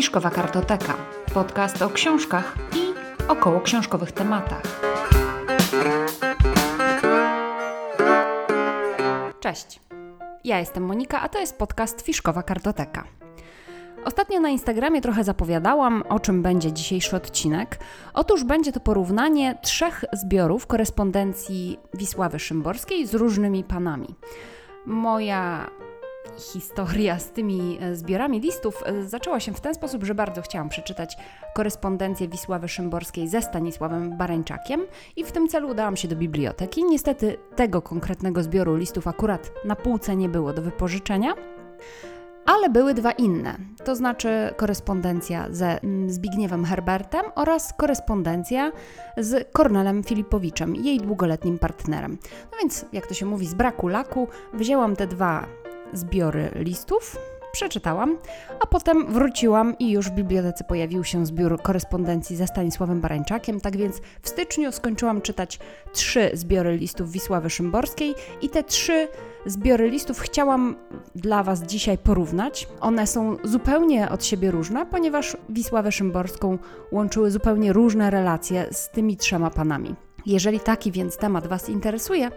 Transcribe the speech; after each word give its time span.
Fiszkowa 0.00 0.30
Kartoteka. 0.30 0.94
Podcast 1.34 1.82
o 1.82 1.90
książkach 1.90 2.56
i 2.76 2.94
około 3.28 3.60
książkowych 3.60 4.12
tematach. 4.12 4.62
Cześć. 9.40 9.80
Ja 10.44 10.58
jestem 10.58 10.84
Monika, 10.84 11.20
a 11.20 11.28
to 11.28 11.38
jest 11.38 11.58
podcast 11.58 12.02
Fiszkowa 12.02 12.42
Kartoteka. 12.42 13.04
Ostatnio 14.04 14.40
na 14.40 14.48
Instagramie 14.48 15.00
trochę 15.00 15.24
zapowiadałam, 15.24 16.02
o 16.08 16.20
czym 16.20 16.42
będzie 16.42 16.72
dzisiejszy 16.72 17.16
odcinek. 17.16 17.78
Otóż 18.14 18.44
będzie 18.44 18.72
to 18.72 18.80
porównanie 18.80 19.58
trzech 19.62 20.04
zbiorów 20.12 20.66
korespondencji 20.66 21.78
Wisławy 21.94 22.38
Szymborskiej 22.38 23.06
z 23.06 23.14
różnymi 23.14 23.64
panami. 23.64 24.14
Moja 24.86 25.70
historia 26.40 27.18
z 27.18 27.30
tymi 27.30 27.78
e, 27.80 27.94
zbiorami 27.96 28.40
listów 28.40 28.82
e, 28.86 29.04
zaczęła 29.04 29.40
się 29.40 29.52
w 29.52 29.60
ten 29.60 29.74
sposób, 29.74 30.04
że 30.04 30.14
bardzo 30.14 30.42
chciałam 30.42 30.68
przeczytać 30.68 31.16
korespondencję 31.54 32.28
Wisławy 32.28 32.68
Szymborskiej 32.68 33.28
ze 33.28 33.42
Stanisławem 33.42 34.16
Barańczakiem 34.16 34.80
i 35.16 35.24
w 35.24 35.32
tym 35.32 35.48
celu 35.48 35.68
udałam 35.68 35.96
się 35.96 36.08
do 36.08 36.16
biblioteki. 36.16 36.84
Niestety 36.84 37.36
tego 37.56 37.82
konkretnego 37.82 38.42
zbioru 38.42 38.76
listów 38.76 39.08
akurat 39.08 39.52
na 39.64 39.76
półce 39.76 40.16
nie 40.16 40.28
było 40.28 40.52
do 40.52 40.62
wypożyczenia, 40.62 41.34
ale 42.46 42.70
były 42.70 42.94
dwa 42.94 43.12
inne, 43.12 43.56
to 43.84 43.96
znaczy 43.96 44.54
korespondencja 44.56 45.46
ze 45.50 45.80
Zbigniewem 46.06 46.64
Herbertem 46.64 47.22
oraz 47.34 47.72
korespondencja 47.72 48.72
z 49.16 49.52
Kornelem 49.52 50.04
Filipowiczem, 50.04 50.76
jej 50.76 50.98
długoletnim 50.98 51.58
partnerem. 51.58 52.18
No 52.52 52.58
więc, 52.60 52.84
jak 52.92 53.06
to 53.06 53.14
się 53.14 53.26
mówi, 53.26 53.46
z 53.46 53.54
braku 53.54 53.88
laku 53.88 54.28
wzięłam 54.54 54.96
te 54.96 55.06
dwa 55.06 55.46
zbiory 55.92 56.50
listów, 56.54 57.16
przeczytałam, 57.52 58.18
a 58.60 58.66
potem 58.66 59.12
wróciłam 59.12 59.78
i 59.78 59.90
już 59.90 60.08
w 60.08 60.14
bibliotece 60.14 60.64
pojawił 60.64 61.04
się 61.04 61.26
zbiór 61.26 61.62
korespondencji 61.62 62.36
ze 62.36 62.46
Stanisławem 62.46 63.00
Barańczakiem, 63.00 63.60
tak 63.60 63.76
więc 63.76 64.00
w 64.22 64.28
styczniu 64.28 64.72
skończyłam 64.72 65.20
czytać 65.20 65.58
trzy 65.92 66.30
zbiory 66.34 66.76
listów 66.76 67.12
Wisławy 67.12 67.50
Szymborskiej 67.50 68.14
i 68.42 68.48
te 68.48 68.64
trzy 68.64 69.08
zbiory 69.46 69.90
listów 69.90 70.18
chciałam 70.18 70.76
dla 71.14 71.42
Was 71.42 71.62
dzisiaj 71.62 71.98
porównać. 71.98 72.68
One 72.80 73.06
są 73.06 73.36
zupełnie 73.44 74.08
od 74.08 74.24
siebie 74.24 74.50
różne, 74.50 74.86
ponieważ 74.86 75.36
Wisławę 75.48 75.92
Szymborską 75.92 76.58
łączyły 76.92 77.30
zupełnie 77.30 77.72
różne 77.72 78.10
relacje 78.10 78.66
z 78.72 78.90
tymi 78.90 79.16
trzema 79.16 79.50
panami. 79.50 79.94
Jeżeli 80.26 80.60
taki 80.60 80.92
więc 80.92 81.16
temat 81.16 81.46
Was 81.46 81.68
interesuje, 81.68 82.30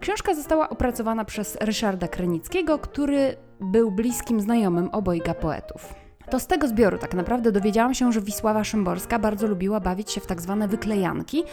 Książka 0.00 0.34
została 0.34 0.68
opracowana 0.68 1.24
przez 1.24 1.56
Ryszarda 1.60 2.08
Krenickiego, 2.08 2.78
który 2.78 3.36
był 3.60 3.90
bliskim 3.90 4.40
znajomym 4.40 4.88
obojga 4.92 5.34
poetów. 5.34 5.94
To 6.30 6.40
z 6.40 6.46
tego 6.46 6.68
zbioru 6.68 6.98
tak 6.98 7.14
naprawdę 7.14 7.52
dowiedziałam 7.52 7.94
się, 7.94 8.12
że 8.12 8.20
Wisława 8.20 8.64
Szymborska 8.64 9.18
bardzo 9.18 9.46
lubiła 9.46 9.80
bawić 9.80 10.12
się 10.12 10.20
w 10.20 10.26
tak 10.26 10.40
zwane 10.40 10.68
wyklejanki, 10.68 11.44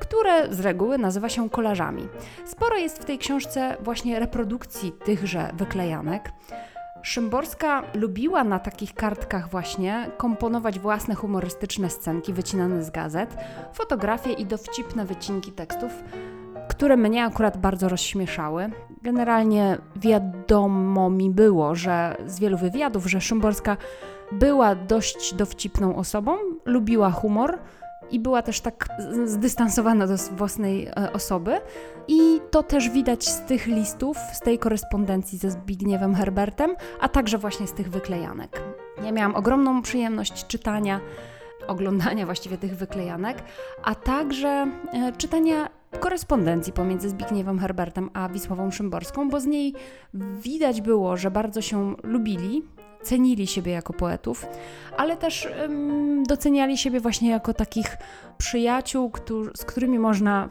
które 0.00 0.54
z 0.54 0.60
reguły 0.60 0.98
nazywa 0.98 1.28
się 1.28 1.50
kolażami. 1.50 2.08
Sporo 2.44 2.76
jest 2.76 2.98
w 2.98 3.04
tej 3.04 3.18
książce 3.18 3.76
właśnie 3.80 4.18
reprodukcji 4.18 4.92
tychże 5.04 5.50
wyklejanek. 5.54 6.32
Szymborska 7.02 7.82
lubiła 7.94 8.44
na 8.44 8.58
takich 8.58 8.94
kartkach 8.94 9.50
właśnie 9.50 10.10
komponować 10.16 10.78
własne 10.78 11.14
humorystyczne 11.14 11.90
scenki 11.90 12.32
wycinane 12.32 12.82
z 12.82 12.90
gazet, 12.90 13.36
fotografie 13.72 14.32
i 14.32 14.46
dowcipne 14.46 15.04
wycinki 15.04 15.52
tekstów, 15.52 15.92
które 16.68 16.96
mnie 16.96 17.24
akurat 17.24 17.56
bardzo 17.56 17.88
rozśmieszały. 17.88 18.70
Generalnie 19.02 19.78
wiadomo 19.96 21.10
mi 21.10 21.30
było, 21.30 21.74
że 21.74 22.16
z 22.26 22.40
wielu 22.40 22.58
wywiadów, 22.58 23.06
że 23.06 23.20
Szymborska 23.20 23.76
była 24.32 24.74
dość 24.74 25.34
dowcipną 25.34 25.96
osobą, 25.96 26.36
lubiła 26.64 27.10
humor 27.10 27.58
i 28.10 28.20
była 28.20 28.42
też 28.42 28.60
tak 28.60 28.88
zdystansowana 29.24 30.06
do 30.06 30.16
własnej 30.16 30.86
e, 30.86 31.12
osoby. 31.12 31.60
I 32.08 32.40
to 32.50 32.62
też 32.62 32.90
widać 32.90 33.28
z 33.28 33.40
tych 33.40 33.66
listów, 33.66 34.16
z 34.32 34.40
tej 34.40 34.58
korespondencji 34.58 35.38
ze 35.38 35.50
Zbigniewem 35.50 36.14
Herbertem, 36.14 36.74
a 37.00 37.08
także 37.08 37.38
właśnie 37.38 37.66
z 37.66 37.72
tych 37.72 37.90
wyklejanek. 37.90 38.62
Ja 39.04 39.12
miałam 39.12 39.34
ogromną 39.34 39.82
przyjemność 39.82 40.46
czytania, 40.46 41.00
oglądania 41.66 42.26
właściwie 42.26 42.58
tych 42.58 42.76
wyklejanek, 42.76 43.42
a 43.82 43.94
także 43.94 44.48
e, 44.92 45.12
czytania 45.18 45.77
korespondencji 46.00 46.72
pomiędzy 46.72 47.08
Zbigniewem 47.08 47.58
Herbertem 47.58 48.10
a 48.14 48.28
Wisławą 48.28 48.70
Szymborską, 48.70 49.30
bo 49.30 49.40
z 49.40 49.46
niej 49.46 49.74
widać 50.42 50.80
było, 50.80 51.16
że 51.16 51.30
bardzo 51.30 51.60
się 51.60 51.94
lubili, 52.02 52.62
cenili 53.02 53.46
siebie 53.46 53.72
jako 53.72 53.92
poetów, 53.92 54.46
ale 54.96 55.16
też 55.16 55.48
doceniali 56.26 56.78
siebie 56.78 57.00
właśnie 57.00 57.30
jako 57.30 57.54
takich 57.54 57.96
przyjaciół, 58.38 59.10
którzy, 59.10 59.50
z 59.56 59.64
którymi 59.64 59.98
można 59.98 60.48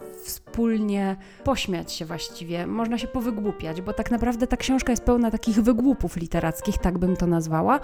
wspólnie 0.58 1.16
pośmiać 1.44 1.92
się 1.92 2.06
właściwie, 2.06 2.68
można 2.68 2.98
się 2.98 3.08
powygłupiać, 3.08 3.82
bo 3.82 3.94
tak 3.94 4.12
naprawdę 4.12 4.48
ta 4.48 4.58
książka 4.58 4.92
jest 4.92 5.04
pełna 5.04 5.32
takich 5.32 5.62
wygłupów 5.62 6.16
literackich, 6.16 6.78
tak 6.78 6.98
bym 6.98 7.18
to 7.18 7.28
nazwała, 7.28 7.80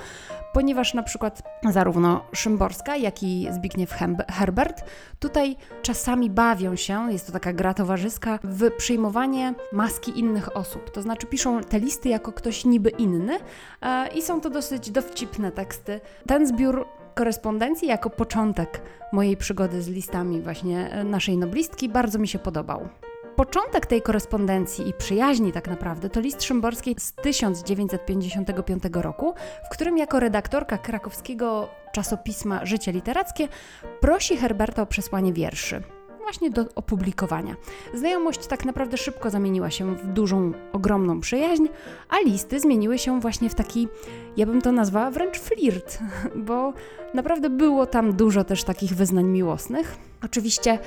ponieważ 0.53 0.94
na 0.94 1.03
przykład 1.03 1.41
zarówno 1.69 2.25
Szymborska, 2.31 2.95
jak 2.95 3.23
i 3.23 3.47
Zbigniew 3.51 3.95
Herbert 4.29 4.83
tutaj 5.19 5.56
czasami 5.81 6.29
bawią 6.29 6.75
się, 6.75 7.12
jest 7.12 7.28
to 7.28 7.33
taka 7.33 7.53
gra 7.53 7.73
towarzyska, 7.73 8.39
w 8.44 8.72
przyjmowanie 8.72 9.53
maski 9.72 10.19
innych 10.19 10.57
osób. 10.57 10.91
To 10.91 11.01
znaczy 11.01 11.28
piszą 11.28 11.62
te 11.62 11.79
listy 11.79 12.09
jako 12.09 12.31
ktoś 12.31 12.66
niby 12.66 12.89
inny 12.89 13.38
e, 13.81 14.07
i 14.07 14.22
są 14.22 14.41
to 14.41 14.50
dosyć 14.50 14.91
dowcipne 14.91 15.51
teksty. 15.51 16.01
Ten 16.28 16.47
zbiór 16.47 16.88
korespondencji 17.13 17.88
jako 17.88 18.09
początek 18.09 18.81
mojej 19.12 19.38
przygody 19.38 19.81
z 19.81 19.88
listami 19.88 20.41
właśnie 20.41 20.90
e, 20.91 21.03
naszej 21.03 21.38
noblistki 21.38 21.90
bardzo 21.90 22.19
mi 22.19 22.28
się 22.28 22.40
podobał. 22.40 22.90
Początek 23.35 23.85
tej 23.85 24.01
korespondencji 24.01 24.90
i 24.90 24.94
przyjaźni 24.94 25.51
tak 25.51 25.68
naprawdę 25.68 26.09
to 26.09 26.19
list 26.19 26.44
Szymborskiej 26.44 26.96
z 27.00 27.13
1955 27.13 28.84
roku, 28.94 29.34
w 29.66 29.69
którym 29.69 29.97
jako 29.97 30.19
redaktorka 30.19 30.78
krakowskiego 30.78 31.69
czasopisma 31.94 32.66
Życie 32.66 32.91
Literackie 32.91 33.47
prosi 34.01 34.38
Herberta 34.38 34.81
o 34.81 34.85
przesłanie 34.85 35.34
wierszy 35.34 35.84
właśnie 36.33 36.51
do 36.51 36.66
opublikowania. 36.75 37.55
Znajomość 37.94 38.47
tak 38.47 38.66
naprawdę 38.66 38.97
szybko 38.97 39.29
zamieniła 39.29 39.69
się 39.69 39.95
w 39.95 40.07
dużą, 40.07 40.51
ogromną 40.71 41.19
przyjaźń, 41.19 41.65
a 42.09 42.19
listy 42.19 42.59
zmieniły 42.59 42.97
się 42.97 43.19
właśnie 43.19 43.50
w 43.50 43.56
taki, 43.56 43.88
ja 44.38 44.45
bym 44.45 44.62
to 44.62 44.71
nazwała 44.71 45.12
wręcz 45.12 45.39
flirt, 45.39 46.00
bo 46.47 46.74
naprawdę 47.13 47.50
było 47.50 47.85
tam 47.85 48.13
dużo 48.13 48.44
też 48.44 48.63
takich 48.63 48.95
wyznań 48.95 49.25
miłosnych. 49.25 49.97
Oczywiście 50.25 50.80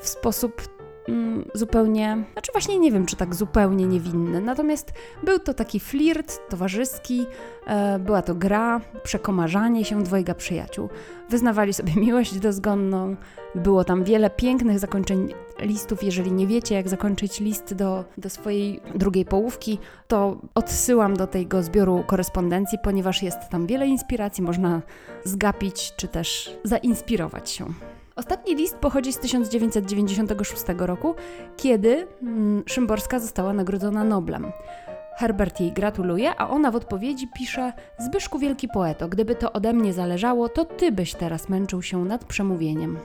w 0.00 0.08
sposób 0.08 0.62
mm, 1.08 1.44
zupełnie, 1.54 2.24
znaczy 2.32 2.52
właśnie 2.52 2.78
nie 2.78 2.92
wiem, 2.92 3.06
czy 3.06 3.16
tak 3.16 3.34
zupełnie 3.34 3.86
niewinny, 3.86 4.40
natomiast 4.40 4.92
był 5.22 5.38
to 5.38 5.54
taki 5.54 5.80
flirt 5.80 6.40
towarzyski, 6.48 7.26
e, 7.66 7.98
była 7.98 8.22
to 8.22 8.34
gra, 8.34 8.80
przekomarzanie 9.02 9.84
się 9.84 10.02
dwojga 10.02 10.34
przyjaciół. 10.34 10.88
Wyznawali 11.30 11.72
sobie 11.72 11.92
miłość 12.06 12.38
dozgonną, 12.38 13.16
było 13.54 13.84
tam 13.84 14.04
wiele 14.04 14.30
pięknych 14.30 14.78
zakończeń 14.78 15.34
listów. 15.60 16.02
Jeżeli 16.02 16.32
nie 16.32 16.46
wiecie, 16.46 16.74
jak 16.74 16.88
zakończyć 16.88 17.40
list 17.40 17.74
do, 17.74 18.04
do 18.18 18.30
swojej 18.30 18.80
drugiej 18.94 19.24
połówki, 19.24 19.78
to 20.08 20.40
odsyłam 20.54 21.16
do 21.16 21.26
tego 21.26 21.62
zbioru 21.62 22.04
korespondencji, 22.06 22.78
ponieważ 22.82 23.22
jest 23.22 23.38
tam 23.50 23.66
wiele 23.66 23.86
inspiracji, 23.86 24.44
można 24.44 24.82
zgapić 25.24 25.92
czy 25.96 26.08
też 26.08 26.56
zainspirować 26.64 27.50
się. 27.50 27.64
Ostatni 28.16 28.54
list 28.54 28.76
pochodzi 28.76 29.12
z 29.12 29.18
1996 29.18 30.64
roku, 30.78 31.14
kiedy 31.56 32.06
mm, 32.22 32.62
Szymborska 32.66 33.18
została 33.18 33.52
nagrodzona 33.52 34.04
Noblem. 34.04 34.52
Herbert 35.16 35.60
jej 35.60 35.72
gratuluje, 35.72 36.34
a 36.36 36.48
ona 36.48 36.70
w 36.70 36.76
odpowiedzi 36.76 37.28
pisze: 37.34 37.72
Zbyszku 37.98 38.38
wielki 38.38 38.68
poeto, 38.68 39.08
gdyby 39.08 39.34
to 39.34 39.52
ode 39.52 39.72
mnie 39.72 39.92
zależało, 39.92 40.48
to 40.48 40.64
ty 40.64 40.92
byś 40.92 41.14
teraz 41.14 41.48
męczył 41.48 41.82
się 41.82 42.04
nad 42.04 42.24
przemówieniem. 42.24 42.98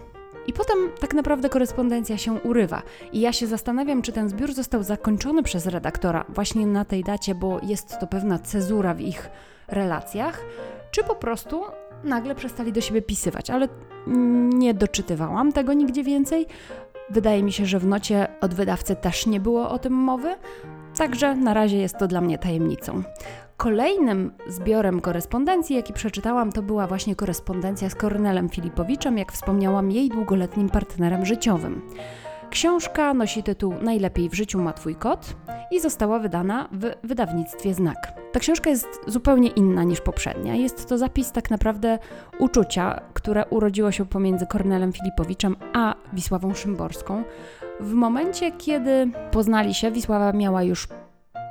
I 0.48 0.54
potem 0.54 0.78
tak 1.00 1.14
naprawdę 1.14 1.50
korespondencja 1.50 2.18
się 2.18 2.34
urywa. 2.34 2.82
I 3.12 3.20
ja 3.20 3.34
się 3.34 3.48
zastanawiam, 3.48 4.02
czy 4.02 4.12
ten 4.12 4.30
zbiór 4.30 4.54
został 4.54 4.84
zakończony 4.84 5.44
przez 5.44 5.66
redaktora 5.66 6.26
właśnie 6.30 6.68
na 6.68 6.86
tej 6.86 7.04
dacie, 7.04 7.36
bo 7.36 7.60
jest 7.64 8.00
to 8.00 8.08
pewna 8.08 8.40
cezura 8.40 8.94
w 8.94 9.02
ich 9.02 9.30
relacjach, 9.68 10.46
czy 10.92 11.04
po 11.04 11.16
prostu 11.16 11.62
nagle 12.04 12.36
przestali 12.36 12.74
do 12.74 12.82
siebie 12.82 13.02
pisywać, 13.02 13.50
ale 13.50 13.68
nie 14.54 14.74
doczytywałam 14.74 15.52
tego 15.52 15.74
nigdzie 15.74 16.04
więcej. 16.04 16.46
Wydaje 17.10 17.44
mi 17.44 17.52
się, 17.52 17.66
że 17.66 17.80
w 17.80 17.86
nocie 17.86 18.28
od 18.42 18.54
wydawcy 18.54 18.96
też 18.96 19.26
nie 19.26 19.40
było 19.40 19.70
o 19.70 19.80
tym 19.80 19.94
mowy, 19.94 20.36
także 20.98 21.36
na 21.36 21.54
razie 21.54 21.78
jest 21.78 21.98
to 21.98 22.08
dla 22.08 22.22
mnie 22.22 22.38
tajemnicą. 22.38 23.04
Kolejnym 23.58 24.32
zbiorem 24.48 25.02
korespondencji, 25.02 25.76
jaki 25.76 25.94
przeczytałam, 25.94 26.52
to 26.52 26.62
była 26.62 26.88
właśnie 26.88 27.16
korespondencja 27.16 27.90
z 27.90 27.96
Kornelem 27.96 28.50
Filipowiczem, 28.50 29.18
jak 29.18 29.32
wspomniałam, 29.32 29.92
jej 29.92 30.10
długoletnim 30.10 30.70
partnerem 30.70 31.26
życiowym. 31.26 31.82
Książka 32.50 33.14
nosi 33.14 33.44
tytuł 33.44 33.74
Najlepiej 33.82 34.30
w 34.30 34.34
życiu 34.34 34.62
ma 34.62 34.74
twój 34.74 34.96
kot 34.96 35.36
i 35.72 35.80
została 35.80 36.20
wydana 36.20 36.70
w 36.72 37.08
wydawnictwie 37.08 37.74
Znak. 37.74 38.14
Ta 38.32 38.40
książka 38.40 38.70
jest 38.70 38.88
zupełnie 39.08 39.50
inna 39.50 39.84
niż 39.84 40.02
poprzednia. 40.02 40.56
Jest 40.56 40.90
to 40.90 40.98
zapis 40.98 41.32
tak 41.32 41.52
naprawdę 41.52 42.00
uczucia, 42.40 43.02
które 43.14 43.46
urodziło 43.46 43.92
się 43.92 44.06
pomiędzy 44.06 44.48
Kornelem 44.48 44.94
Filipowiczem 44.94 45.56
a 45.74 45.96
Wisławą 46.14 46.54
Szymborską. 46.54 47.24
W 47.80 47.94
momencie, 47.94 48.52
kiedy 48.52 49.12
poznali 49.32 49.74
się, 49.74 49.92
Wisława 49.92 50.34
miała 50.34 50.64
już 50.64 50.88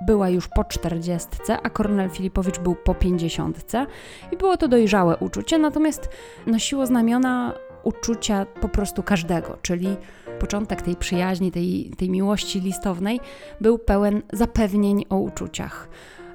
była 0.06 0.29
już 0.29 0.49
po 0.49 0.65
czterdziestce, 0.65 1.61
a 1.62 1.71
Kornel 1.71 2.11
Filipowicz 2.11 2.59
był 2.59 2.75
po 2.75 2.95
pięćdziesiątce 2.95 3.87
i 4.33 4.37
było 4.37 4.56
to 4.56 4.69
dojrzałe 4.69 5.17
uczucie, 5.17 5.59
natomiast 5.59 6.09
nosiło 6.47 6.87
znamiona 6.87 7.55
uczucia 7.83 8.47
po 8.61 8.69
prostu 8.69 9.03
każdego, 9.03 9.59
czyli 9.62 9.97
początek 10.38 10.82
tej 10.82 10.96
przyjaźni, 10.96 11.52
tej, 11.52 11.93
tej 11.99 12.11
miłości 12.11 12.61
listownej 12.61 13.20
był 13.61 13.79
pełen 13.79 14.23
zapewnień 14.32 15.05
o 15.11 15.17
uczuciach. 15.17 15.88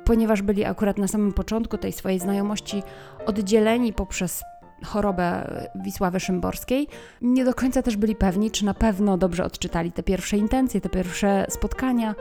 Ponieważ 0.05 0.41
byli 0.41 0.65
akurat 0.65 0.97
na 0.97 1.07
samym 1.07 1.33
początku 1.33 1.77
tej 1.77 1.91
swojej 1.91 2.19
znajomości 2.19 2.83
oddzieleni 3.25 3.94
poprzez 3.94 4.44
chorobę 4.85 5.47
Wisławy 5.75 6.19
Szymborskiej, 6.19 6.88
nie 7.21 7.45
do 7.45 7.53
końca 7.53 7.81
też 7.81 7.97
byli 7.97 8.15
pewni, 8.15 8.51
czy 8.51 8.65
na 8.65 8.73
pewno 8.73 9.17
dobrze 9.17 9.45
odczytali 9.45 9.91
te 9.91 10.03
pierwsze 10.03 10.38
intencje, 10.38 10.81
te 10.81 10.89
pierwsze 10.89 11.45
spotkania, 11.50 12.15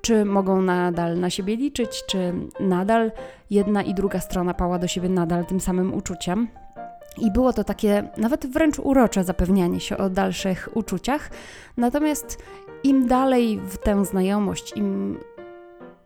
czy 0.00 0.24
mogą 0.24 0.62
nadal 0.62 1.20
na 1.20 1.30
siebie 1.30 1.56
liczyć, 1.56 2.02
czy 2.06 2.34
nadal 2.60 3.12
jedna 3.50 3.82
i 3.82 3.94
druga 3.94 4.20
strona 4.20 4.54
pała 4.54 4.78
do 4.78 4.88
siebie 4.88 5.08
nadal 5.08 5.46
tym 5.46 5.60
samym 5.60 5.94
uczuciem. 5.94 6.48
I 7.18 7.30
było 7.30 7.52
to 7.52 7.64
takie 7.64 8.08
nawet 8.16 8.46
wręcz 8.46 8.78
urocze 8.78 9.24
zapewnianie 9.24 9.80
się 9.80 9.96
o 9.96 10.10
dalszych 10.10 10.68
uczuciach. 10.74 11.30
Natomiast 11.76 12.38
im 12.84 13.06
dalej 13.06 13.60
w 13.68 13.78
tę 13.78 14.04
znajomość, 14.04 14.76
im 14.76 15.18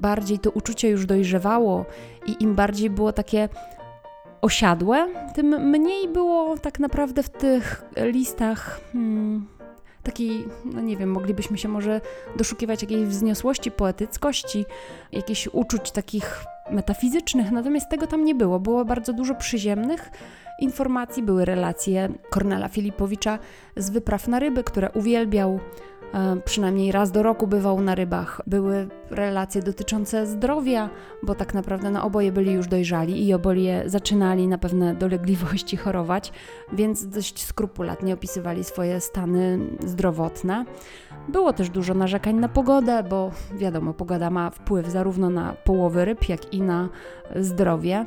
bardziej 0.01 0.39
to 0.39 0.51
uczucie 0.51 0.89
już 0.89 1.07
dojrzewało 1.07 1.85
i 2.27 2.43
im 2.43 2.55
bardziej 2.55 2.91
było 2.91 3.13
takie 3.13 3.49
osiadłe, 4.41 5.09
tym 5.35 5.47
mniej 5.47 6.09
było 6.09 6.59
tak 6.59 6.81
naprawdę 6.81 7.23
w 7.23 7.29
tych 7.29 7.85
listach 7.97 8.81
hmm, 8.93 9.47
takiej, 10.03 10.45
no 10.65 10.81
nie 10.81 10.97
wiem, 10.97 11.11
moglibyśmy 11.11 11.59
się 11.59 11.69
może 11.69 12.01
doszukiwać 12.37 12.83
jakiejś 12.83 13.09
wzniosłości, 13.09 13.71
poetyckości, 13.71 14.65
jakichś 15.13 15.49
uczuć 15.53 15.91
takich 15.91 16.45
metafizycznych, 16.71 17.51
natomiast 17.51 17.89
tego 17.89 18.07
tam 18.07 18.25
nie 18.25 18.35
było. 18.35 18.61
Było 18.61 18.85
bardzo 18.85 19.13
dużo 19.13 19.35
przyziemnych 19.35 20.11
informacji, 20.61 21.23
były 21.23 21.45
relacje 21.45 22.09
Kornela 22.31 22.69
Filipowicza 22.69 23.39
z 23.77 23.91
wypraw 23.91 24.29
na 24.29 24.39
ryby, 24.39 24.65
które 24.65 24.91
uwielbiał. 24.91 25.61
E, 26.15 26.37
przynajmniej 26.45 26.93
raz 26.93 27.13
do 27.13 27.23
roku 27.23 27.47
bywał 27.47 27.81
na 27.81 27.95
rybach. 27.95 28.41
Były 28.47 28.89
relacje 29.11 29.63
dotyczące 29.63 30.27
zdrowia, 30.27 30.91
bo 31.23 31.35
tak 31.35 31.55
naprawdę 31.55 31.91
no, 31.91 32.05
oboje 32.05 32.33
byli 32.33 32.53
już 32.53 32.69
dojrzali 32.69 33.27
i 33.27 33.35
oboje 33.35 33.83
zaczynali 33.87 34.49
na 34.49 34.59
pewne 34.59 34.95
dolegliwości 34.95 35.77
chorować, 35.87 36.33
więc 36.73 37.07
dość 37.07 37.45
skrupulatnie 37.45 38.15
opisywali 38.15 38.65
swoje 38.65 39.01
stany 39.01 39.59
zdrowotne. 39.85 40.65
Było 41.29 41.53
też 41.53 41.71
dużo 41.71 41.95
narzekań 41.95 42.37
na 42.37 42.49
pogodę, 42.49 43.03
bo 43.03 43.31
wiadomo, 43.55 43.95
pogoda 43.95 44.31
ma 44.31 44.51
wpływ 44.51 44.89
zarówno 44.89 45.31
na 45.31 45.53
połowy 45.53 46.05
ryb, 46.05 46.29
jak 46.29 46.55
i 46.55 46.63
na 46.63 46.89
zdrowie. 47.37 48.07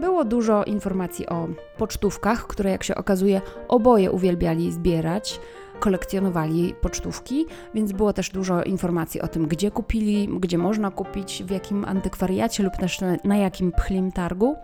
Było 0.00 0.24
dużo 0.24 0.64
informacji 0.64 1.26
o 1.26 1.48
pocztówkach, 1.78 2.46
które 2.46 2.70
jak 2.70 2.84
się 2.84 2.94
okazuje 2.94 3.40
oboje 3.68 4.10
uwielbiali 4.10 4.72
zbierać 4.72 5.40
kolekcjonowali 5.80 6.74
pocztówki, 6.80 7.46
więc 7.74 7.92
było 7.92 8.12
też 8.12 8.30
dużo 8.30 8.62
informacji 8.62 9.20
o 9.20 9.28
tym, 9.28 9.46
gdzie 9.46 9.70
kupili, 9.70 10.28
gdzie 10.40 10.58
można 10.58 10.90
kupić, 10.90 11.42
w 11.46 11.50
jakim 11.50 11.84
antykwariacie 11.84 12.62
lub 12.62 12.76
też 12.76 13.00
na, 13.00 13.16
na 13.24 13.36
jakim 13.36 13.72
pchlim 13.72 14.12
targu. 14.12 14.56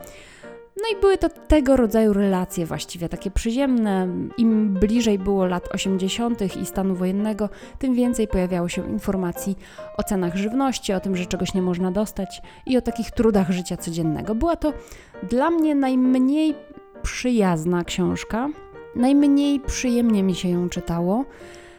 No 0.77 0.99
i 0.99 1.01
były 1.01 1.19
to 1.19 1.29
tego 1.29 1.77
rodzaju 1.77 2.13
relacje 2.13 2.67
właściwie, 2.67 3.09
takie 3.09 3.31
przyziemne. 3.31 4.09
Im 4.37 4.75
bliżej 4.75 5.19
było 5.19 5.47
lat 5.47 5.69
80. 5.75 6.57
i 6.57 6.67
stanu 6.67 6.95
wojennego, 6.95 7.49
tym 7.79 7.95
więcej 7.95 8.29
pojawiało 8.29 8.69
się 8.69 8.91
informacji 8.91 9.59
o 9.97 10.03
cenach 10.03 10.37
żywności, 10.37 10.93
o 10.93 11.01
tym, 11.01 11.17
że 11.17 11.27
czegoś 11.27 11.55
nie 11.55 11.63
można 11.63 11.91
dostać 11.91 12.43
i 12.67 12.77
o 12.77 12.83
takich 12.83 13.11
trudach 13.11 13.51
życia 13.51 13.77
codziennego. 13.77 14.35
Była 14.35 14.57
to 14.57 14.73
dla 15.31 15.51
mnie 15.51 15.75
najmniej 15.75 16.55
przyjazna 17.03 17.85
książka, 17.85 18.49
najmniej 18.97 19.61
przyjemnie 19.61 20.23
mi 20.23 20.35
się 20.35 20.49
ją 20.49 20.69
czytało. 20.69 21.25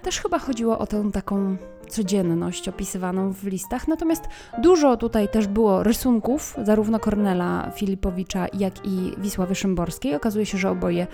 Też 0.07 0.21
chyba 0.21 0.39
chodziło 0.39 0.79
o 0.79 0.87
tę 0.87 1.11
taką 1.13 1.57
codzienność 1.89 2.69
opisywaną 2.69 3.33
w 3.33 3.43
listach. 3.43 3.87
Natomiast 3.87 4.23
dużo 4.61 4.97
tutaj 4.97 5.29
też 5.29 5.47
było 5.47 5.83
rysunków, 5.83 6.55
zarówno 6.63 6.99
Kornela 6.99 7.71
Filipowicza, 7.75 8.47
jak 8.53 8.85
i 8.85 9.13
Wisławy 9.17 9.55
Szymborskiej. 9.55 10.15
Okazuje 10.15 10.45
się, 10.45 10.57
że 10.57 10.69
oboje 10.69 11.07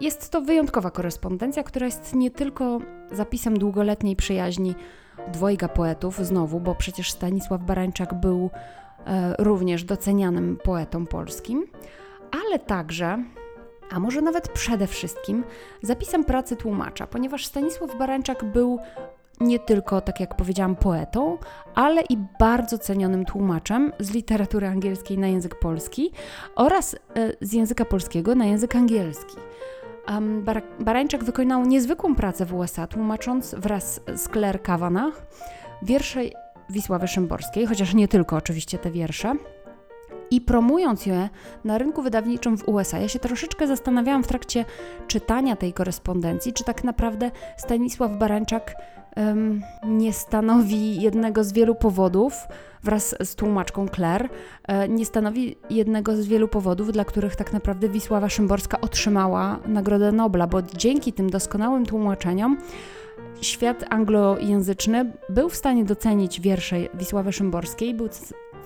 Jest 0.00 0.30
to 0.30 0.40
wyjątkowa 0.40 0.90
korespondencja, 0.90 1.62
która 1.62 1.86
jest 1.86 2.14
nie 2.14 2.30
tylko 2.30 2.78
zapisem 3.12 3.58
długoletniej 3.58 4.16
przyjaźni 4.16 4.74
dwojga 5.32 5.68
poetów, 5.68 6.18
znowu, 6.18 6.60
bo 6.60 6.74
przecież 6.74 7.12
Stanisław 7.12 7.62
Barańczak 7.62 8.14
był 8.14 8.50
e, 9.06 9.34
również 9.38 9.84
docenianym 9.84 10.56
poetą 10.64 11.06
polskim, 11.06 11.66
ale 12.44 12.58
także 12.58 13.24
a 13.90 14.00
może 14.00 14.22
nawet 14.22 14.48
przede 14.48 14.86
wszystkim 14.86 15.44
zapisem 15.82 16.24
pracy 16.24 16.56
tłumacza, 16.56 17.06
ponieważ 17.06 17.46
Stanisław 17.46 17.98
Barańczak 17.98 18.44
był 18.44 18.78
nie 19.40 19.58
tylko, 19.58 20.00
tak 20.00 20.20
jak 20.20 20.36
powiedziałam, 20.36 20.76
poetą, 20.76 21.38
ale 21.74 22.02
i 22.02 22.16
bardzo 22.38 22.78
cenionym 22.78 23.24
tłumaczem 23.24 23.92
z 23.98 24.10
literatury 24.10 24.66
angielskiej 24.66 25.18
na 25.18 25.26
język 25.26 25.58
polski 25.58 26.12
oraz 26.56 26.94
e, 26.94 26.98
z 27.40 27.52
języka 27.52 27.84
polskiego 27.84 28.34
na 28.34 28.46
język 28.46 28.76
angielski. 28.76 29.36
Um, 30.08 30.44
Bar 30.44 30.62
Barańczak 30.80 31.24
wykonał 31.24 31.64
niezwykłą 31.64 32.14
pracę 32.14 32.46
w 32.46 32.54
USA, 32.54 32.86
tłumacząc 32.86 33.54
wraz 33.54 34.00
z 34.14 34.28
Claire 34.28 34.62
Kavanagh 34.62 35.26
wiersze 35.82 36.20
Wisławy 36.70 37.08
Szymborskiej, 37.08 37.66
chociaż 37.66 37.94
nie 37.94 38.08
tylko 38.08 38.36
oczywiście 38.36 38.78
te 38.78 38.90
wiersze, 38.90 39.34
i 40.30 40.40
promując 40.40 41.06
je 41.06 41.28
na 41.64 41.78
rynku 41.78 42.02
wydawniczym 42.02 42.58
w 42.58 42.68
USA. 42.68 42.98
Ja 42.98 43.08
się 43.08 43.18
troszeczkę 43.18 43.66
zastanawiałam 43.66 44.24
w 44.24 44.26
trakcie 44.26 44.64
czytania 45.06 45.56
tej 45.56 45.72
korespondencji, 45.72 46.52
czy 46.52 46.64
tak 46.64 46.84
naprawdę 46.84 47.30
Stanisław 47.56 48.18
Barańczak 48.18 48.74
nie 49.86 50.12
stanowi 50.12 51.00
jednego 51.00 51.44
z 51.44 51.52
wielu 51.52 51.74
powodów, 51.74 52.32
wraz 52.82 53.14
z 53.20 53.34
tłumaczką 53.34 53.88
Claire, 53.88 54.28
e, 54.68 54.88
nie 54.88 55.06
stanowi 55.06 55.56
jednego 55.70 56.16
z 56.16 56.26
wielu 56.26 56.48
powodów, 56.48 56.92
dla 56.92 57.04
których 57.04 57.36
tak 57.36 57.52
naprawdę 57.52 57.88
Wisława 57.88 58.28
Szymborska 58.28 58.80
otrzymała 58.80 59.58
Nagrodę 59.66 60.12
Nobla, 60.12 60.46
bo 60.46 60.62
dzięki 60.62 61.12
tym 61.12 61.30
doskonałym 61.30 61.86
tłumaczeniom 61.86 62.58
świat 63.40 63.84
anglojęzyczny 63.90 65.12
był 65.28 65.48
w 65.48 65.56
stanie 65.56 65.84
docenić 65.84 66.40
wiersze 66.40 66.76
Wisławy 66.94 67.32
Szymborskiej, 67.32 67.94
był 67.94 68.08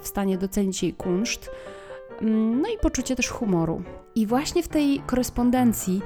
w 0.03 0.09
stanie 0.09 0.39
docenić 0.39 0.83
jej 0.83 0.93
kunszt, 0.93 1.51
mm, 2.21 2.63
no 2.63 2.69
i 2.69 2.79
poczucie 2.79 3.17
też 3.17 3.29
humoru. 3.29 3.83
I 4.15 4.27
właśnie 4.27 4.63
w 4.63 4.69
tej 4.69 5.01
korespondencji 5.07 6.03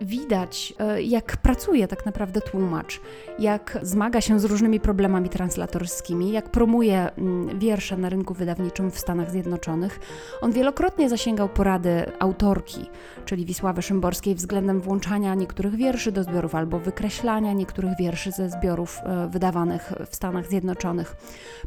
widać, 0.00 0.74
e, 0.78 1.02
jak 1.02 1.36
pracuje 1.36 1.88
tak 1.88 2.06
naprawdę 2.06 2.40
tłumacz, 2.40 3.00
jak 3.38 3.78
zmaga 3.82 4.20
się 4.20 4.40
z 4.40 4.44
różnymi 4.44 4.80
problemami 4.80 5.28
translatorskimi, 5.28 6.32
jak 6.32 6.48
promuje 6.48 7.10
mm, 7.10 7.58
wiersze 7.58 7.96
na 7.96 8.08
rynku 8.08 8.34
wydawniczym 8.34 8.90
w 8.90 8.98
Stanach 8.98 9.30
Zjednoczonych. 9.30 10.00
On 10.40 10.52
wielokrotnie 10.52 11.08
zasięgał 11.08 11.48
porady 11.48 12.12
autorki, 12.18 12.86
czyli 13.24 13.46
Wisławy 13.46 13.82
Szymborskiej, 13.82 14.34
względem 14.34 14.80
włączania 14.80 15.34
niektórych 15.34 15.74
wierszy 15.74 16.12
do 16.12 16.24
zbiorów 16.24 16.54
albo 16.54 16.78
wykreślania 16.78 17.52
niektórych 17.52 17.92
wierszy 17.98 18.32
ze 18.32 18.50
zbiorów 18.50 18.98
e, 19.02 19.28
wydawanych 19.28 19.92
w 20.10 20.16
Stanach 20.16 20.46
Zjednoczonych. 20.46 21.16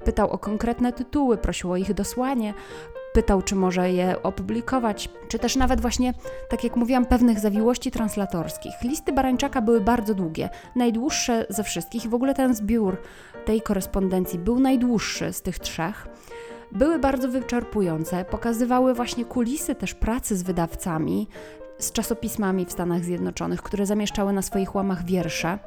Pytał 0.06 0.32
o 0.32 0.38
konkretne 0.38 0.94
tytuły, 0.94 1.38
prosił 1.38 1.72
o 1.72 1.78
ich 1.78 1.94
dosłanie, 1.94 2.54
pytał, 3.14 3.42
czy 3.42 3.56
może 3.56 3.92
je 3.92 4.24
opublikować, 4.24 5.10
czy 5.28 5.40
też 5.40 5.56
nawet 5.56 5.82
właśnie, 5.82 6.14
tak 6.50 6.64
jak 6.64 6.76
mówiłam, 6.76 7.06
pewnych 7.06 7.40
zawiłości 7.40 7.92
translatorskich. 7.92 8.74
Listy 8.84 9.14
Barańczaka 9.14 9.62
były 9.62 9.82
bardzo 9.82 10.14
długie, 10.14 10.50
najdłuższe 10.76 11.46
ze 11.50 11.64
wszystkich 11.64 12.10
w 12.10 12.14
ogóle 12.14 12.34
ten 12.34 12.56
zbiór 12.56 12.98
tej 13.46 13.62
korespondencji 13.62 14.40
był 14.40 14.60
najdłuższy 14.60 15.34
z 15.34 15.42
tych 15.42 15.60
trzech. 15.60 16.08
Były 16.72 17.00
bardzo 17.00 17.30
wyczerpujące, 17.30 18.26
pokazywały 18.26 18.94
właśnie 18.94 19.26
kulisy 19.26 19.76
też 19.76 19.94
pracy 19.94 20.38
z 20.38 20.44
wydawcami, 20.44 21.28
z 21.78 21.92
czasopismami 21.92 22.66
w 22.66 22.72
Stanach 22.72 23.04
Zjednoczonych, 23.04 23.62
które 23.62 23.86
zamieszczały 23.86 24.34
na 24.34 24.42
swoich 24.42 24.76
łamach 24.76 25.06
wiersze 25.06 25.60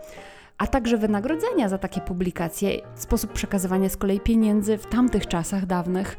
a 0.59 0.67
także 0.67 0.97
wynagrodzenia 0.97 1.69
za 1.69 1.79
takie 1.79 2.01
publikacje, 2.01 2.71
sposób 2.95 3.33
przekazywania 3.33 3.89
z 3.89 3.97
kolei 3.97 4.21
pieniędzy 4.21 4.79
w 4.79 4.87
tamtych 4.87 5.27
czasach 5.27 5.67
dawnych 5.67 6.17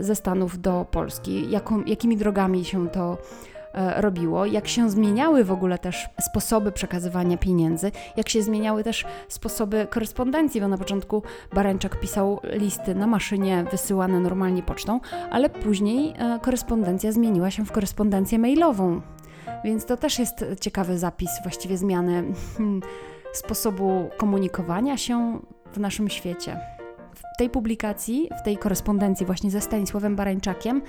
ze 0.00 0.14
Stanów 0.14 0.60
do 0.60 0.86
Polski, 0.90 1.50
jaką, 1.50 1.84
jakimi 1.84 2.16
drogami 2.16 2.64
się 2.64 2.88
to 2.88 3.18
e, 3.74 4.00
robiło, 4.00 4.46
jak 4.46 4.68
się 4.68 4.90
zmieniały 4.90 5.44
w 5.44 5.52
ogóle 5.52 5.78
też 5.78 6.08
sposoby 6.20 6.72
przekazywania 6.72 7.36
pieniędzy, 7.36 7.92
jak 8.16 8.28
się 8.28 8.42
zmieniały 8.42 8.84
też 8.84 9.04
sposoby 9.28 9.86
korespondencji, 9.90 10.60
bo 10.60 10.68
na 10.68 10.78
początku 10.78 11.22
Barańczak 11.54 12.00
pisał 12.00 12.40
listy 12.44 12.94
na 12.94 13.06
maszynie 13.06 13.64
wysyłane 13.70 14.20
normalnie 14.20 14.62
pocztą, 14.62 15.00
ale 15.30 15.50
później 15.50 16.14
e, 16.18 16.38
korespondencja 16.42 17.12
zmieniła 17.12 17.50
się 17.50 17.64
w 17.64 17.72
korespondencję 17.72 18.38
mailową. 18.38 19.00
Więc 19.64 19.86
to 19.86 19.96
też 19.96 20.18
jest 20.18 20.44
ciekawy 20.60 20.98
zapis 20.98 21.30
właściwie 21.42 21.78
zmiany 21.78 22.24
hmm, 22.56 22.82
sposobu 23.32 24.10
komunikowania 24.16 24.96
się 24.96 25.40
w 25.72 25.80
naszym 25.80 26.08
świecie. 26.08 26.81
W 27.34 27.36
tej 27.36 27.50
publikacji, 27.50 28.28
w 28.40 28.42
tej 28.42 28.58
korespondencji 28.58 29.26
właśnie 29.26 29.50
ze 29.50 29.60
Stanisławem 29.60 30.16
Barańczakiem, 30.16 30.82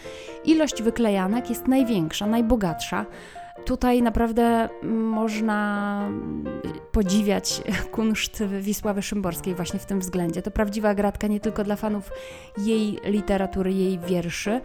ilość 0.46 0.84
wyklejanek 0.84 1.50
jest 1.50 1.68
największa, 1.68 2.28
najbogatsza. 2.28 3.06
Tutaj 3.66 4.02
naprawdę 4.02 4.70
można 4.84 6.10
podziwiać 6.92 7.62
kunszt 7.92 8.44
Wisławy 8.60 9.02
Szymborskiej 9.02 9.56
właśnie 9.56 9.80
w 9.80 9.86
tym 9.86 10.00
względzie. 10.00 10.42
To 10.42 10.52
prawdziwa 10.52 10.96
gratka 10.96 11.28
nie 11.28 11.40
tylko 11.40 11.64
dla 11.64 11.76
fanów 11.76 12.10
jej 12.58 13.00
literatury, 13.06 13.74
jej 13.74 14.00
wierszy, 14.00 14.62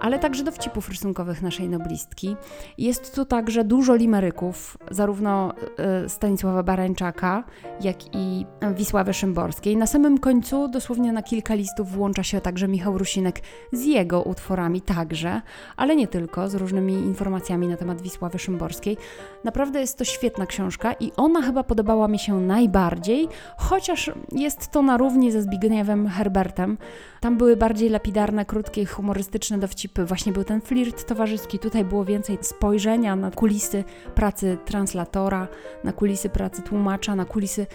ale 0.00 0.18
także 0.18 0.44
dowcipów 0.44 0.88
rysunkowych 0.88 1.42
naszej 1.42 1.68
noblistki. 1.68 2.36
Jest 2.78 3.14
tu 3.14 3.24
także 3.24 3.64
dużo 3.64 3.94
limeryków, 3.94 4.78
zarówno 4.90 5.52
e, 5.78 6.08
Stanisława 6.08 6.62
Barańczaka, 6.62 7.44
jak 7.80 8.14
i 8.14 8.46
Wisławy 8.74 9.14
Szymborskiej. 9.14 9.76
Na 9.76 9.86
samym 9.86 10.18
końcu, 10.18 10.68
dosłownie 10.68 11.12
na 11.12 11.22
kilka 11.22 11.54
listów, 11.54 11.92
włącza 11.92 12.22
się 12.22 12.40
także 12.40 12.68
Michał 12.68 12.98
Rusinek 12.98 13.40
z 13.72 13.84
jego 13.84 14.22
utworami 14.22 14.80
także, 14.80 15.42
ale 15.76 15.96
nie 15.96 16.08
tylko, 16.08 16.48
z 16.48 16.54
różnymi 16.54 16.92
informacjami 16.92 17.68
na 17.68 17.76
temat 17.76 18.02
Wisławy 18.02 18.37
Szymborskiej. 18.38 18.96
Naprawdę 19.44 19.80
jest 19.80 19.98
to 19.98 20.04
świetna 20.04 20.46
książka 20.46 20.92
i 20.92 21.12
ona 21.16 21.42
chyba 21.42 21.64
podobała 21.64 22.08
mi 22.08 22.18
się 22.18 22.40
najbardziej, 22.40 23.28
chociaż 23.56 24.10
jest 24.32 24.70
to 24.70 24.82
na 24.82 24.96
równi 24.96 25.32
ze 25.32 25.42
Zbigniewem 25.42 26.08
Herbertem. 26.08 26.78
Tam 27.20 27.36
były 27.36 27.56
bardziej 27.56 27.88
lapidarne, 27.88 28.44
krótkie, 28.44 28.86
humorystyczne 28.86 29.58
dowcipy. 29.58 30.04
Właśnie 30.04 30.32
był 30.32 30.44
ten 30.44 30.60
flirt 30.60 31.06
towarzyski. 31.06 31.58
Tutaj 31.58 31.84
było 31.84 32.04
więcej 32.04 32.38
spojrzenia 32.40 33.16
na 33.16 33.30
kulisy 33.30 33.84
pracy 34.14 34.58
translatora, 34.64 35.48
na 35.84 35.92
kulisy 35.92 36.28
pracy 36.28 36.62
tłumacza, 36.62 37.16
na 37.16 37.24
kulisy 37.24 37.66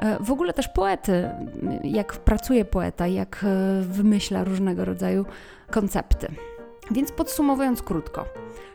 e, 0.00 0.16
w 0.20 0.30
ogóle 0.30 0.52
też 0.52 0.68
poety, 0.68 1.30
jak 1.84 2.12
pracuje 2.12 2.64
poeta, 2.64 3.06
jak 3.06 3.44
e, 3.44 3.82
wymyśla 3.82 4.44
różnego 4.44 4.84
rodzaju 4.84 5.24
koncepty. 5.70 6.28
Więc 6.90 7.12
podsumowując 7.12 7.82
krótko, 7.82 8.24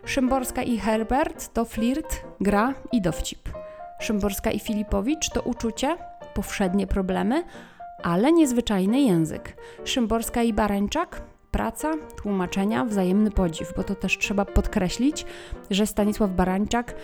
Szymborska 0.06 0.64
i 0.64 0.78
Herbert 0.78 1.54
to 1.54 1.66
flirt, 1.66 2.22
gra 2.40 2.74
i 2.92 3.02
dowcip. 3.02 3.50
Szymborska 4.00 4.52
i 4.52 4.60
Filipowicz 4.60 5.30
to 5.30 5.42
uczucie, 5.42 5.98
powszednie 6.34 6.88
problemy, 6.88 7.44
ale 8.04 8.32
niezwyczajny 8.32 9.02
język. 9.02 9.58
Szymborska 9.84 10.44
i 10.44 10.54
Barańczak 10.54 11.22
praca, 11.52 11.94
tłumaczenia, 12.22 12.86
wzajemny 12.86 13.32
podziw, 13.32 13.74
bo 13.76 13.84
to 13.84 13.96
też 13.96 14.18
trzeba 14.18 14.46
podkreślić, 14.46 15.26
że 15.70 15.88
Stanisław 15.88 16.32
Barańczak 16.32 16.96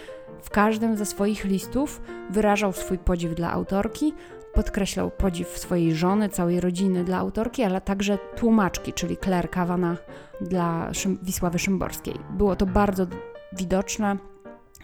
w 0.41 0.49
każdym 0.49 0.97
ze 0.97 1.05
swoich 1.05 1.45
listów 1.45 2.01
wyrażał 2.29 2.73
swój 2.73 2.97
podziw 2.97 3.35
dla 3.35 3.51
autorki, 3.51 4.13
podkreślał 4.57 5.11
podziw 5.11 5.47
swojej 5.57 5.95
żony, 5.95 6.29
całej 6.29 6.59
rodziny 6.61 7.03
dla 7.03 7.17
autorki, 7.17 7.63
ale 7.63 7.81
także 7.81 8.17
tłumaczki, 8.35 8.93
czyli 8.93 9.17
Claire 9.17 9.49
Kawana 9.49 9.97
dla 10.41 10.93
Szym 10.93 11.19
Wisławy 11.23 11.59
Szymborskiej. 11.59 12.13
Było 12.29 12.55
to 12.55 12.65
bardzo 12.65 13.07
widoczne, 13.53 14.17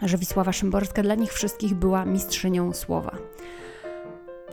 że 0.02 0.18
Wisława 0.18 0.52
Szymborska 0.52 1.02
dla 1.02 1.14
nich 1.14 1.32
wszystkich 1.32 1.74
była 1.74 2.04
mistrzynią 2.04 2.72
słowa. 2.72 3.16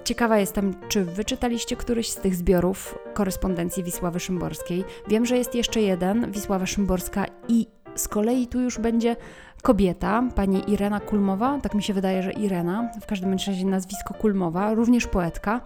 Ciekawa 0.03 0.37
jestem, 0.37 0.73
czy 0.89 1.05
wyczytaliście 1.05 1.75
któryś 1.75 2.09
z 2.09 2.15
tych 2.15 2.35
zbiorów 2.35 2.97
korespondencji 3.13 3.83
Wisławy 3.83 4.19
Szymborskiej. 4.19 4.83
Wiem, 5.07 5.25
że 5.25 5.37
jest 5.37 5.55
jeszcze 5.55 5.81
jeden, 5.81 6.31
Wisława 6.31 6.65
Szymborska 6.65 7.25
i 7.47 7.67
z 7.95 8.07
kolei 8.07 8.47
tu 8.47 8.59
już 8.59 8.79
będzie 8.79 9.15
kobieta, 9.61 10.23
pani 10.35 10.71
Irena 10.71 10.99
Kulmowa, 10.99 11.59
tak 11.61 11.73
mi 11.73 11.83
się 11.83 11.93
wydaje, 11.93 12.23
że 12.23 12.31
Irena, 12.31 12.91
w 13.01 13.05
każdym 13.05 13.31
razie 13.31 13.65
nazwisko 13.65 14.13
Kulmowa, 14.13 14.73
również 14.73 15.07
poetka. 15.07 15.61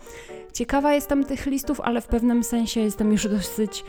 Ciekawa 0.53 0.93
jestem 0.93 1.23
tych 1.23 1.45
listów, 1.45 1.81
ale 1.81 2.01
w 2.01 2.07
pewnym 2.07 2.43
sensie 2.43 2.81
jestem 2.81 3.11
już 3.11 3.27
dosyć 3.27 3.83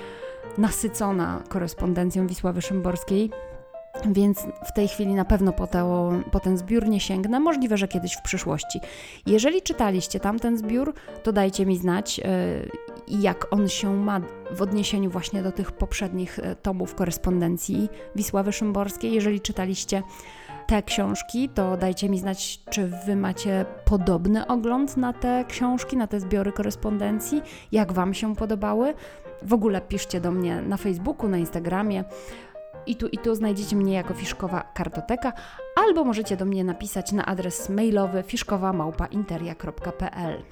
nasycona 0.58 1.42
korespondencją 1.48 2.26
Wisławy 2.26 2.62
Szymborskiej. 2.62 3.30
Więc 4.06 4.46
w 4.64 4.72
tej 4.72 4.88
chwili 4.88 5.14
na 5.14 5.24
pewno 5.24 5.52
po, 5.52 5.68
po, 6.30 6.40
ten 6.40 6.58
zbiór 6.58 6.88
nie 6.88 7.00
sięgnę, 7.00 7.40
możliwe, 7.40 7.76
że 7.76 7.88
kiedyś 7.88 8.14
w 8.14 8.22
przyszłości. 8.22 8.80
Jeżeli 9.26 9.62
czytaliście 9.62 10.20
tamten 10.20 10.58
zbiór, 10.58 10.94
to 11.22 11.32
dajcie 11.32 11.66
mi 11.66 11.76
znać, 11.76 12.18
yy, 12.18 12.24
jak 13.08 13.46
on 13.50 13.68
się 13.68 13.96
ma 13.96 14.20
w 14.50 14.62
odniesieniu 14.62 15.10
właśnie 15.10 15.42
do 15.42 15.52
tych 15.52 15.72
poprzednich 15.72 16.38
e, 16.38 16.56
tomów 16.56 16.94
korespondencji 16.94 17.88
Wisławy 18.16 18.52
Szymborskiej. 18.52 19.12
Jeżeli 19.12 19.40
czytaliście 19.40 20.02
te 20.66 20.82
książki, 20.82 21.48
to 21.48 21.76
dajcie 21.76 22.08
mi 22.08 22.18
znać, 22.18 22.60
czy 22.70 22.90
wy 23.06 23.16
macie 23.16 23.64
podobny 23.84 24.46
ogląd 24.46 24.96
na 24.96 25.12
te 25.12 25.44
książki, 25.48 25.96
na 25.96 26.06
te 26.06 26.20
zbiory 26.20 26.52
korespondencji, 26.52 27.42
jak 27.72 27.92
wam 27.92 28.14
się 28.14 28.36
podobały. 28.36 28.94
W 29.42 29.52
ogóle 29.52 29.80
piszcie 29.80 30.20
do 30.20 30.30
mnie 30.30 30.62
na 30.62 30.76
Facebooku, 30.76 31.28
na 31.28 31.38
Instagramie. 31.38 32.04
I 32.86 32.96
tu, 32.96 33.06
I 33.06 33.18
tu 33.18 33.34
znajdziecie 33.34 33.76
mnie 33.76 33.94
jako 33.94 34.14
Fiszkowa 34.14 34.62
Kartoteka, 34.74 35.32
albo 35.86 36.04
możecie 36.04 36.36
do 36.36 36.44
mnie 36.44 36.64
napisać 36.64 37.12
na 37.12 37.26
adres 37.26 37.68
mailowy 37.68 38.22
fiszkowa.małpainteria.pl. 38.22 40.42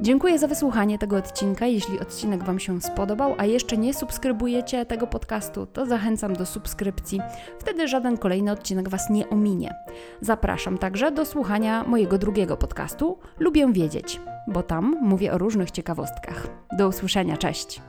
Dziękuję 0.00 0.38
za 0.38 0.46
wysłuchanie 0.46 0.98
tego 0.98 1.16
odcinka. 1.16 1.66
Jeśli 1.66 2.00
odcinek 2.00 2.44
Wam 2.44 2.58
się 2.58 2.80
spodobał, 2.80 3.34
a 3.38 3.44
jeszcze 3.44 3.76
nie 3.76 3.94
subskrybujecie 3.94 4.86
tego 4.86 5.06
podcastu, 5.06 5.66
to 5.66 5.86
zachęcam 5.86 6.32
do 6.32 6.46
subskrypcji. 6.46 7.20
Wtedy 7.58 7.88
żaden 7.88 8.18
kolejny 8.18 8.52
odcinek 8.52 8.88
Was 8.88 9.10
nie 9.10 9.28
ominie. 9.28 9.74
Zapraszam 10.20 10.78
także 10.78 11.12
do 11.12 11.24
słuchania 11.24 11.84
mojego 11.84 12.18
drugiego 12.18 12.56
podcastu 12.56 13.18
Lubię 13.38 13.72
Wiedzieć, 13.72 14.20
bo 14.46 14.62
tam 14.62 14.96
mówię 15.00 15.32
o 15.32 15.38
różnych 15.38 15.70
ciekawostkach. 15.70 16.48
Do 16.78 16.88
usłyszenia, 16.88 17.36
cześć! 17.36 17.82